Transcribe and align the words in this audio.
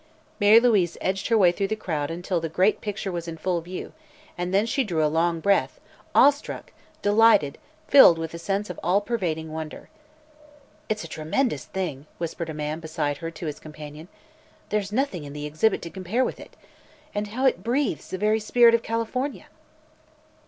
Mary 0.39 0.59
Louise 0.59 0.97
edged 0.99 1.27
her 1.27 1.37
way 1.37 1.51
through 1.51 1.67
the 1.67 1.75
crowd 1.75 2.09
until 2.09 2.39
the 2.39 2.49
great 2.49 2.81
picture 2.81 3.11
was 3.11 3.27
in 3.27 3.37
full 3.37 3.61
view; 3.61 3.93
and 4.35 4.51
then 4.51 4.65
she 4.65 4.83
drew 4.83 5.05
a 5.05 5.05
long 5.05 5.39
breath, 5.39 5.79
awestruck, 6.15 6.73
delighted, 7.03 7.59
filled 7.87 8.17
with 8.17 8.33
a 8.33 8.39
sense 8.39 8.71
of 8.71 8.79
all 8.81 8.99
pervading 8.99 9.51
wonder. 9.53 9.89
"It's 10.89 11.03
a 11.03 11.07
tremendous 11.07 11.65
thing!" 11.65 12.07
whispered 12.17 12.49
a 12.49 12.53
man 12.55 12.79
beside 12.79 13.17
her 13.17 13.29
to 13.29 13.45
his 13.45 13.59
companion. 13.59 14.07
"There's 14.69 14.91
nothing 14.91 15.23
in 15.23 15.33
the 15.33 15.45
exhibit 15.45 15.83
to 15.83 15.91
compare 15.91 16.25
with 16.25 16.39
it. 16.39 16.55
And 17.13 17.27
how 17.27 17.45
it 17.45 17.61
breathes 17.61 18.09
the 18.09 18.17
very 18.17 18.39
spirit 18.39 18.73
of 18.73 18.81
California!" 18.81 19.49